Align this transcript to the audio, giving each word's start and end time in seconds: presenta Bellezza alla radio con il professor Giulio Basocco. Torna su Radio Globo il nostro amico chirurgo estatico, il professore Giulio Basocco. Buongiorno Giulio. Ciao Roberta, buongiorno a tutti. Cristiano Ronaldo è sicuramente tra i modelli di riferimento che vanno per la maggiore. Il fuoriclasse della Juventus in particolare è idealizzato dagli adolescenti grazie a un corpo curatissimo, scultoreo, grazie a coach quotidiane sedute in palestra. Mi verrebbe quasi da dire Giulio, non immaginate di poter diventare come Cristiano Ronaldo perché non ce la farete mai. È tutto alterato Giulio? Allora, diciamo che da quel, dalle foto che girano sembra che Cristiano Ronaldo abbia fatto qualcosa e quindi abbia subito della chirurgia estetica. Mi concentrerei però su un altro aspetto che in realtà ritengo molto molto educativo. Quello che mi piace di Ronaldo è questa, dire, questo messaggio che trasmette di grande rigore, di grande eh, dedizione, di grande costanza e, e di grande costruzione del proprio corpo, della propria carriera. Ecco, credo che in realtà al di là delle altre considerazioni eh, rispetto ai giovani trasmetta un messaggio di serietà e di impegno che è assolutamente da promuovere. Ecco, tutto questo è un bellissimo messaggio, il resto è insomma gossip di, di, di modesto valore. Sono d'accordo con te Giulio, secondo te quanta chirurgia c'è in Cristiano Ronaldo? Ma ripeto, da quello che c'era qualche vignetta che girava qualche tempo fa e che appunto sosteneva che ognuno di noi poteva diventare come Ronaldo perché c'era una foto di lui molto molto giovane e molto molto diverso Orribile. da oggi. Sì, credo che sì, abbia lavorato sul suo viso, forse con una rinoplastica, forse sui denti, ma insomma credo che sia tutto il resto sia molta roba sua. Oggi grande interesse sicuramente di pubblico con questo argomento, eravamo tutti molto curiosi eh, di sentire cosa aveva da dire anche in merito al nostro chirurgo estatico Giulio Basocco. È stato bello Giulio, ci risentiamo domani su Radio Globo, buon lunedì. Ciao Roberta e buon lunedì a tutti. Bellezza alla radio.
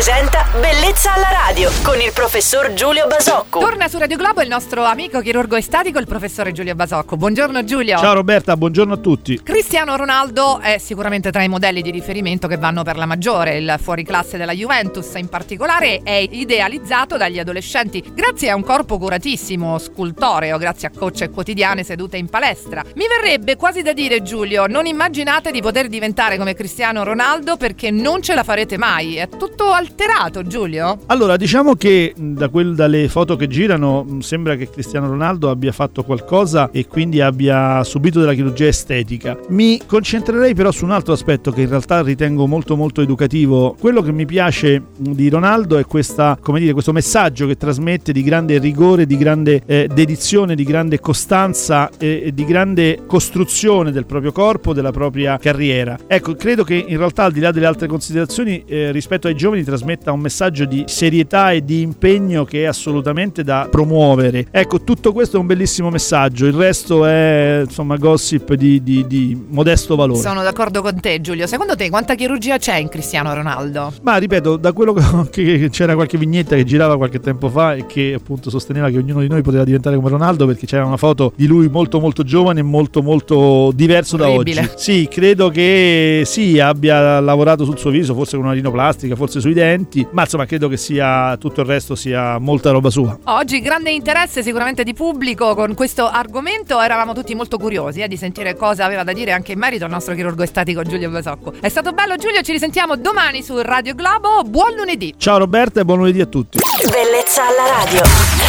presenta 0.00 0.49
Bellezza 0.52 1.14
alla 1.14 1.30
radio 1.30 1.70
con 1.84 2.00
il 2.00 2.10
professor 2.12 2.72
Giulio 2.72 3.06
Basocco. 3.06 3.60
Torna 3.60 3.86
su 3.86 3.98
Radio 3.98 4.16
Globo 4.16 4.42
il 4.42 4.48
nostro 4.48 4.82
amico 4.82 5.20
chirurgo 5.20 5.54
estatico, 5.54 6.00
il 6.00 6.08
professore 6.08 6.50
Giulio 6.50 6.74
Basocco. 6.74 7.16
Buongiorno 7.16 7.62
Giulio. 7.62 7.96
Ciao 7.98 8.14
Roberta, 8.14 8.56
buongiorno 8.56 8.94
a 8.94 8.96
tutti. 8.96 9.40
Cristiano 9.44 9.94
Ronaldo 9.94 10.58
è 10.58 10.78
sicuramente 10.78 11.30
tra 11.30 11.44
i 11.44 11.48
modelli 11.48 11.82
di 11.82 11.92
riferimento 11.92 12.48
che 12.48 12.56
vanno 12.56 12.82
per 12.82 12.96
la 12.96 13.06
maggiore. 13.06 13.58
Il 13.58 13.76
fuoriclasse 13.80 14.38
della 14.38 14.50
Juventus 14.50 15.14
in 15.14 15.28
particolare 15.28 16.00
è 16.02 16.26
idealizzato 16.28 17.16
dagli 17.16 17.38
adolescenti 17.38 18.02
grazie 18.12 18.50
a 18.50 18.56
un 18.56 18.64
corpo 18.64 18.98
curatissimo, 18.98 19.78
scultoreo, 19.78 20.58
grazie 20.58 20.88
a 20.88 20.90
coach 20.90 21.30
quotidiane 21.30 21.84
sedute 21.84 22.16
in 22.16 22.28
palestra. 22.28 22.82
Mi 22.96 23.04
verrebbe 23.06 23.54
quasi 23.54 23.82
da 23.82 23.92
dire 23.92 24.20
Giulio, 24.22 24.66
non 24.66 24.86
immaginate 24.86 25.52
di 25.52 25.60
poter 25.60 25.86
diventare 25.86 26.36
come 26.36 26.54
Cristiano 26.54 27.04
Ronaldo 27.04 27.56
perché 27.56 27.92
non 27.92 28.20
ce 28.20 28.34
la 28.34 28.42
farete 28.42 28.76
mai. 28.76 29.14
È 29.14 29.28
tutto 29.28 29.70
alterato 29.70 30.38
Giulio? 30.42 30.98
Allora, 31.06 31.36
diciamo 31.36 31.74
che 31.74 32.14
da 32.16 32.48
quel, 32.48 32.74
dalle 32.74 33.08
foto 33.08 33.36
che 33.36 33.48
girano 33.48 34.18
sembra 34.20 34.56
che 34.56 34.68
Cristiano 34.70 35.08
Ronaldo 35.08 35.50
abbia 35.50 35.72
fatto 35.72 36.02
qualcosa 36.02 36.70
e 36.70 36.86
quindi 36.86 37.20
abbia 37.20 37.82
subito 37.84 38.20
della 38.20 38.34
chirurgia 38.34 38.66
estetica. 38.66 39.38
Mi 39.48 39.80
concentrerei 39.84 40.54
però 40.54 40.70
su 40.70 40.84
un 40.84 40.90
altro 40.90 41.12
aspetto 41.12 41.50
che 41.50 41.62
in 41.62 41.68
realtà 41.68 42.02
ritengo 42.02 42.46
molto 42.46 42.76
molto 42.76 43.00
educativo. 43.00 43.76
Quello 43.78 44.02
che 44.02 44.12
mi 44.12 44.26
piace 44.26 44.82
di 44.96 45.28
Ronaldo 45.28 45.78
è 45.78 45.84
questa, 45.84 46.38
dire, 46.54 46.72
questo 46.72 46.92
messaggio 46.92 47.46
che 47.46 47.56
trasmette 47.56 48.12
di 48.12 48.22
grande 48.22 48.58
rigore, 48.58 49.06
di 49.06 49.16
grande 49.16 49.62
eh, 49.66 49.88
dedizione, 49.92 50.54
di 50.54 50.64
grande 50.64 51.00
costanza 51.00 51.90
e, 51.98 52.22
e 52.26 52.34
di 52.34 52.44
grande 52.44 53.00
costruzione 53.06 53.92
del 53.92 54.06
proprio 54.06 54.32
corpo, 54.32 54.72
della 54.72 54.92
propria 54.92 55.38
carriera. 55.38 55.98
Ecco, 56.06 56.34
credo 56.34 56.64
che 56.64 56.74
in 56.74 56.96
realtà 56.96 57.24
al 57.24 57.32
di 57.32 57.40
là 57.40 57.50
delle 57.50 57.66
altre 57.66 57.86
considerazioni 57.86 58.64
eh, 58.66 58.92
rispetto 58.92 59.26
ai 59.26 59.34
giovani 59.34 59.62
trasmetta 59.62 60.12
un 60.12 60.20
messaggio 60.30 60.64
di 60.64 60.84
serietà 60.86 61.50
e 61.50 61.64
di 61.64 61.82
impegno 61.82 62.44
che 62.44 62.62
è 62.62 62.66
assolutamente 62.66 63.42
da 63.42 63.66
promuovere. 63.68 64.46
Ecco, 64.52 64.80
tutto 64.82 65.12
questo 65.12 65.36
è 65.36 65.40
un 65.40 65.46
bellissimo 65.46 65.90
messaggio, 65.90 66.46
il 66.46 66.52
resto 66.52 67.04
è 67.04 67.62
insomma 67.64 67.96
gossip 67.96 68.54
di, 68.54 68.80
di, 68.80 69.04
di 69.08 69.46
modesto 69.48 69.96
valore. 69.96 70.20
Sono 70.20 70.42
d'accordo 70.42 70.82
con 70.82 71.00
te 71.00 71.20
Giulio, 71.20 71.48
secondo 71.48 71.74
te 71.74 71.90
quanta 71.90 72.14
chirurgia 72.14 72.58
c'è 72.58 72.76
in 72.76 72.88
Cristiano 72.88 73.34
Ronaldo? 73.34 73.92
Ma 74.02 74.16
ripeto, 74.16 74.56
da 74.56 74.72
quello 74.72 74.94
che 75.30 75.68
c'era 75.72 75.94
qualche 75.94 76.16
vignetta 76.16 76.54
che 76.54 76.64
girava 76.64 76.96
qualche 76.96 77.18
tempo 77.18 77.48
fa 77.48 77.74
e 77.74 77.86
che 77.86 78.14
appunto 78.16 78.48
sosteneva 78.48 78.88
che 78.88 78.98
ognuno 78.98 79.20
di 79.20 79.28
noi 79.28 79.42
poteva 79.42 79.64
diventare 79.64 79.96
come 79.96 80.08
Ronaldo 80.08 80.46
perché 80.46 80.64
c'era 80.66 80.86
una 80.86 80.96
foto 80.96 81.32
di 81.34 81.46
lui 81.48 81.68
molto 81.68 81.98
molto 81.98 82.22
giovane 82.22 82.60
e 82.60 82.62
molto 82.62 83.02
molto 83.02 83.72
diverso 83.74 84.14
Orribile. 84.14 84.60
da 84.60 84.68
oggi. 84.68 84.72
Sì, 84.76 85.08
credo 85.10 85.48
che 85.48 86.22
sì, 86.24 86.60
abbia 86.60 87.18
lavorato 87.18 87.64
sul 87.64 87.78
suo 87.78 87.90
viso, 87.90 88.14
forse 88.14 88.36
con 88.36 88.44
una 88.44 88.54
rinoplastica, 88.54 89.16
forse 89.16 89.40
sui 89.40 89.54
denti, 89.54 90.06
ma 90.20 90.26
insomma 90.26 90.44
credo 90.44 90.68
che 90.68 90.76
sia 90.76 91.36
tutto 91.38 91.62
il 91.62 91.66
resto 91.66 91.94
sia 91.94 92.38
molta 92.38 92.70
roba 92.70 92.90
sua. 92.90 93.18
Oggi 93.24 93.60
grande 93.60 93.90
interesse 93.90 94.42
sicuramente 94.42 94.84
di 94.84 94.92
pubblico 94.92 95.54
con 95.54 95.74
questo 95.74 96.08
argomento, 96.08 96.78
eravamo 96.78 97.14
tutti 97.14 97.34
molto 97.34 97.56
curiosi 97.56 98.00
eh, 98.00 98.08
di 98.08 98.18
sentire 98.18 98.54
cosa 98.54 98.84
aveva 98.84 99.02
da 99.02 99.14
dire 99.14 99.32
anche 99.32 99.52
in 99.52 99.58
merito 99.58 99.84
al 99.84 99.90
nostro 99.90 100.14
chirurgo 100.14 100.42
estatico 100.42 100.82
Giulio 100.82 101.08
Basocco. 101.08 101.54
È 101.58 101.68
stato 101.68 101.92
bello 101.92 102.16
Giulio, 102.16 102.42
ci 102.42 102.52
risentiamo 102.52 102.96
domani 102.96 103.42
su 103.42 103.58
Radio 103.62 103.94
Globo, 103.94 104.42
buon 104.44 104.74
lunedì. 104.74 105.14
Ciao 105.16 105.38
Roberta 105.38 105.80
e 105.80 105.84
buon 105.84 105.98
lunedì 105.98 106.20
a 106.20 106.26
tutti. 106.26 106.58
Bellezza 106.82 107.42
alla 107.46 107.84
radio. 107.84 108.39